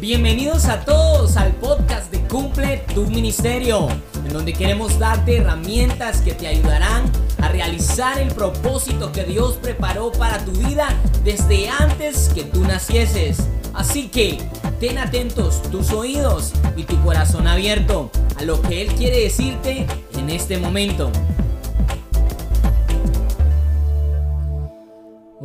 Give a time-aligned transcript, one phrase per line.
[0.00, 3.86] Bienvenidos a todos al podcast de Cumple tu Ministerio,
[4.24, 7.04] en donde queremos darte herramientas que te ayudarán
[7.42, 10.88] a realizar el propósito que Dios preparó para tu vida
[11.22, 13.46] desde antes que tú nacieses.
[13.74, 14.38] Así que
[14.80, 19.86] ten atentos tus oídos y tu corazón abierto a lo que Él quiere decirte
[20.16, 21.12] en este momento.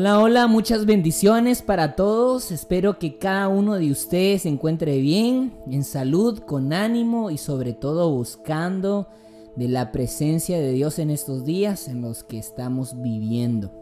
[0.00, 2.52] Hola, hola, muchas bendiciones para todos.
[2.52, 7.72] Espero que cada uno de ustedes se encuentre bien, en salud, con ánimo y sobre
[7.72, 9.08] todo buscando
[9.56, 13.72] de la presencia de Dios en estos días en los que estamos viviendo.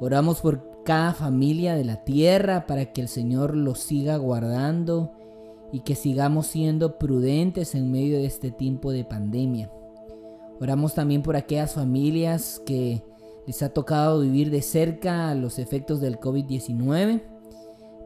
[0.00, 5.12] Oramos por cada familia de la tierra para que el Señor los siga guardando
[5.72, 9.72] y que sigamos siendo prudentes en medio de este tiempo de pandemia.
[10.60, 13.02] Oramos también por aquellas familias que
[13.46, 17.22] les ha tocado vivir de cerca los efectos del COVID-19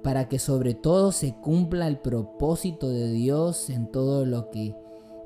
[0.02, 4.76] para que sobre todo se cumpla el propósito de Dios en todo lo que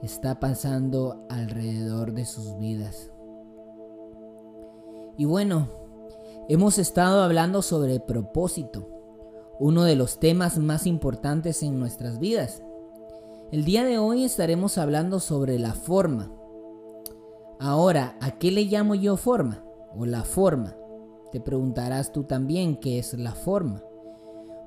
[0.02, 3.12] está pasando alrededor de sus vidas.
[5.17, 5.69] Y bueno,
[6.48, 8.89] hemos estado hablando sobre propósito,
[9.58, 12.62] uno de los temas más importantes en nuestras vidas.
[13.52, 16.33] El día de hoy estaremos hablando sobre la forma.
[17.58, 19.62] Ahora, ¿a qué le llamo yo forma?
[19.96, 20.77] O la forma.
[21.33, 23.83] Te preguntarás tú también qué es la forma.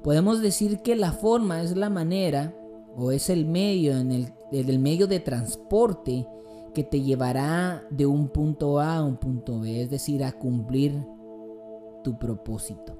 [0.03, 2.53] Podemos decir que la forma es la manera
[2.95, 4.11] o es el medio en
[4.51, 6.27] el, medio de transporte
[6.73, 11.05] que te llevará de un punto A a un punto B, es decir, a cumplir
[12.03, 12.97] tu propósito.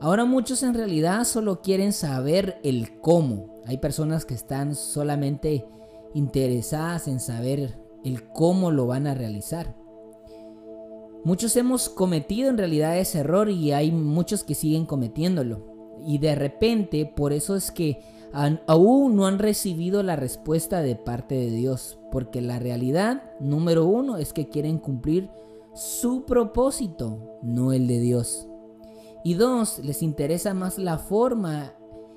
[0.00, 3.54] Ahora muchos en realidad solo quieren saber el cómo.
[3.66, 5.66] Hay personas que están solamente
[6.14, 9.74] interesadas en saber el cómo lo van a realizar.
[11.24, 15.66] Muchos hemos cometido en realidad ese error y hay muchos que siguen cometiéndolo.
[16.06, 18.00] Y de repente, por eso es que
[18.66, 21.98] aún no han recibido la respuesta de parte de Dios.
[22.12, 25.30] Porque la realidad, número uno, es que quieren cumplir
[25.74, 28.48] su propósito, no el de Dios.
[29.24, 31.74] Y dos, les interesa más la forma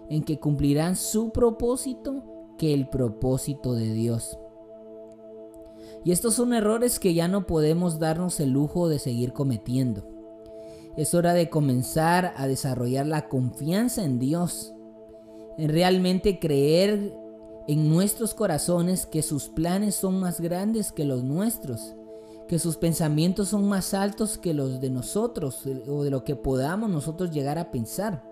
[0.10, 2.24] en que cumplirán su propósito
[2.58, 4.38] que el propósito de Dios.
[6.04, 10.08] Y estos son errores que ya no podemos darnos el lujo de seguir cometiendo.
[10.98, 14.74] Es hora de comenzar a desarrollar la confianza en Dios,
[15.58, 17.14] en realmente creer
[17.68, 21.96] en nuestros corazones que sus planes son más grandes que los nuestros,
[22.48, 26.90] que sus pensamientos son más altos que los de nosotros o de lo que podamos
[26.90, 28.24] nosotros llegar a pensar.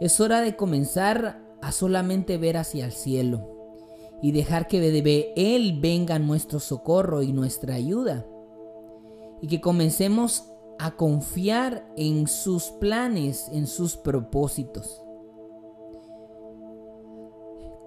[0.00, 3.61] Es hora de comenzar a solamente ver hacia el cielo
[4.22, 8.24] y dejar que de Él venga nuestro socorro y nuestra ayuda.
[9.42, 10.44] Y que comencemos
[10.78, 15.02] a confiar en sus planes, en sus propósitos.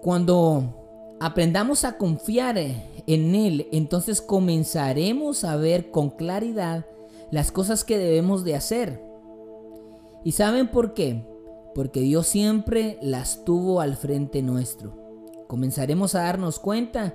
[0.02, 6.84] Cuando aprendamos a confiar en Él, entonces comenzaremos a ver con claridad
[7.30, 9.02] las cosas que debemos de hacer.
[10.22, 11.26] ¿Y saben por qué?
[11.74, 15.05] Porque Dios siempre las tuvo al frente nuestro
[15.46, 17.14] comenzaremos a darnos cuenta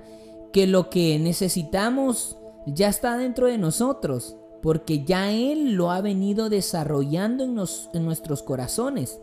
[0.52, 6.48] que lo que necesitamos ya está dentro de nosotros, porque ya Él lo ha venido
[6.48, 7.58] desarrollando en,
[7.94, 9.20] en, nuestros corazones.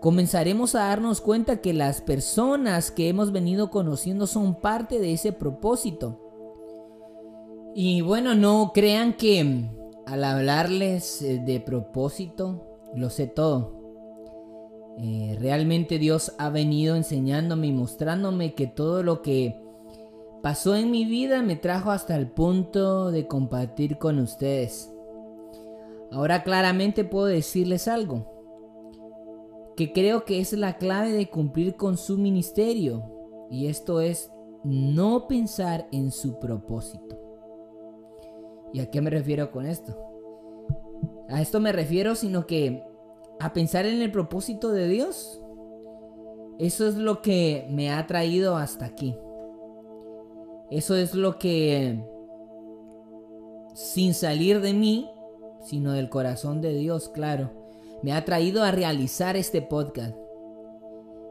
[0.00, 5.32] Comenzaremos a darnos cuenta que las personas que hemos venido conociendo son parte de ese
[5.32, 6.18] propósito.
[7.74, 9.70] Y bueno, no crean que
[10.06, 13.79] al hablarles eh, de propósito lo sé todo.
[15.02, 19.58] Eh, realmente Dios ha venido enseñándome y mostrándome que todo lo que
[20.42, 24.92] pasó en mi vida me trajo hasta el punto de compartir con ustedes.
[26.12, 28.26] Ahora claramente puedo decirles algo,
[29.74, 33.02] que creo que es la clave de cumplir con su ministerio,
[33.50, 34.30] y esto es
[34.64, 37.18] no pensar en su propósito.
[38.74, 39.96] ¿Y a qué me refiero con esto?
[41.30, 42.89] A esto me refiero sino que
[43.40, 45.40] a pensar en el propósito de Dios.
[46.58, 49.16] Eso es lo que me ha traído hasta aquí.
[50.70, 52.04] Eso es lo que,
[53.74, 55.10] sin salir de mí,
[55.62, 57.50] sino del corazón de Dios, claro,
[58.02, 60.14] me ha traído a realizar este podcast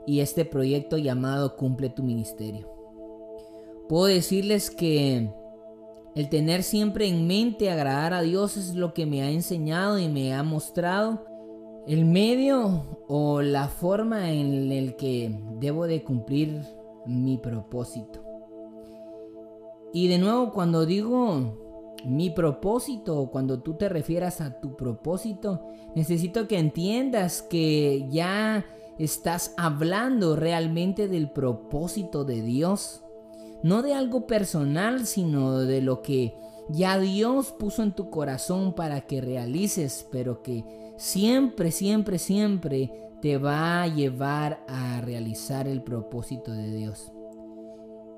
[0.06, 2.68] y este proyecto llamado Cumple tu Ministerio.
[3.88, 5.32] Puedo decirles que
[6.16, 10.10] el tener siempre en mente agradar a Dios es lo que me ha enseñado y
[10.10, 11.29] me ha mostrado
[11.90, 16.62] el medio o la forma en el que debo de cumplir
[17.08, 18.24] mi propósito.
[19.92, 25.66] Y de nuevo, cuando digo mi propósito, cuando tú te refieras a tu propósito,
[25.96, 28.68] necesito que entiendas que ya
[29.00, 33.02] estás hablando realmente del propósito de Dios.
[33.64, 36.36] No de algo personal, sino de lo que
[36.70, 40.64] ya Dios puso en tu corazón para que realices, pero que
[41.00, 42.92] siempre, siempre, siempre
[43.22, 47.12] te va a llevar a realizar el propósito de Dios.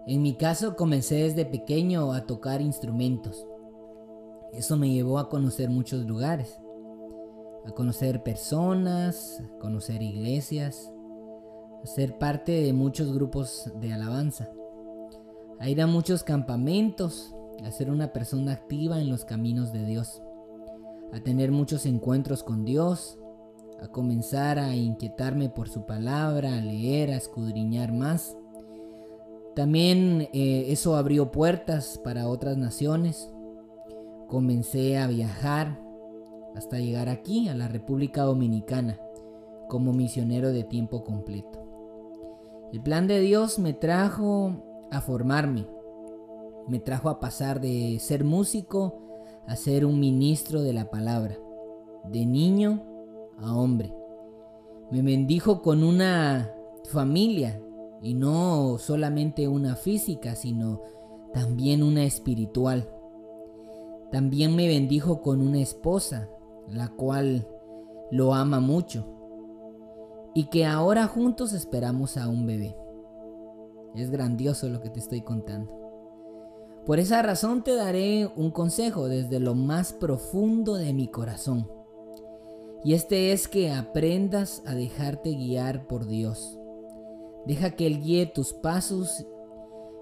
[0.07, 3.45] En mi caso comencé desde pequeño a tocar instrumentos.
[4.51, 6.59] Eso me llevó a conocer muchos lugares,
[7.65, 10.91] a conocer personas, a conocer iglesias,
[11.83, 14.49] a ser parte de muchos grupos de alabanza,
[15.59, 20.23] a ir a muchos campamentos, a ser una persona activa en los caminos de Dios,
[21.13, 23.17] a tener muchos encuentros con Dios,
[23.81, 28.37] a comenzar a inquietarme por su palabra, a leer, a escudriñar más.
[29.55, 33.33] También eh, eso abrió puertas para otras naciones.
[34.27, 35.79] Comencé a viajar
[36.55, 38.99] hasta llegar aquí, a la República Dominicana,
[39.67, 41.59] como misionero de tiempo completo.
[42.71, 45.67] El plan de Dios me trajo a formarme,
[46.67, 49.10] me trajo a pasar de ser músico
[49.47, 51.37] a ser un ministro de la palabra,
[52.05, 52.83] de niño
[53.37, 53.93] a hombre.
[54.91, 56.53] Me bendijo con una
[56.89, 57.61] familia
[58.01, 60.81] y no solamente una física, sino
[61.33, 62.89] también una espiritual.
[64.11, 66.29] También me bendijo con una esposa,
[66.67, 67.47] la cual
[68.11, 69.05] lo ama mucho
[70.33, 72.75] y que ahora juntos esperamos a un bebé.
[73.95, 75.80] Es grandioso lo que te estoy contando.
[76.85, 81.69] Por esa razón te daré un consejo desde lo más profundo de mi corazón.
[82.83, 86.57] Y este es que aprendas a dejarte guiar por Dios.
[87.45, 89.25] Deja que Él guíe tus pasos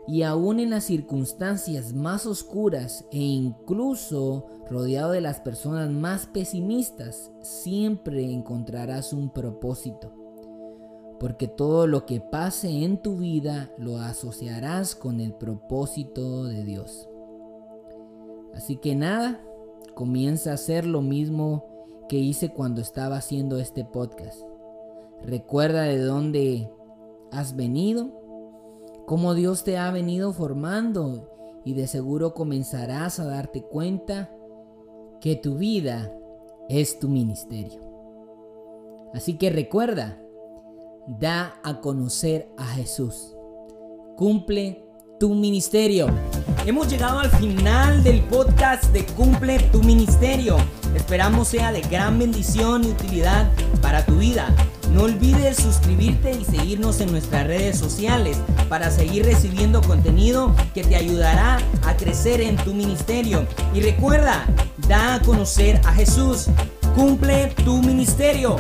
[0.08, 7.32] y aún en las circunstancias más oscuras e incluso rodeado de las personas más pesimistas,
[7.42, 10.19] siempre encontrarás un propósito.
[11.20, 17.10] Porque todo lo que pase en tu vida lo asociarás con el propósito de Dios.
[18.54, 19.42] Así que nada,
[19.96, 21.66] comienza a hacer lo mismo
[22.08, 24.42] que hice cuando estaba haciendo este podcast.
[25.24, 26.72] Recuerda de dónde
[27.32, 28.10] has venido,
[29.06, 31.30] cómo Dios te ha venido formando
[31.66, 34.32] y de seguro comenzarás a darte cuenta
[35.20, 36.14] que tu vida
[36.70, 37.82] es tu ministerio.
[39.14, 40.22] Así que recuerda,
[41.18, 43.34] da a conocer a Jesús.
[44.16, 44.86] Cumple
[45.20, 46.08] tu ministerio.
[46.68, 50.58] Hemos llegado al final del podcast de Cumple tu ministerio.
[50.96, 53.52] Esperamos sea de gran bendición y utilidad
[53.82, 54.54] para tu vida.
[54.94, 58.38] No olvides suscribirte y seguirnos en nuestras redes sociales
[58.70, 61.58] para seguir recibiendo contenido que te ayudará
[61.88, 63.48] a crecer en tu ministerio.
[63.74, 64.46] Y recuerda,
[64.88, 66.48] da a conocer a Jesús.
[66.96, 68.58] Cumple tu ministerio.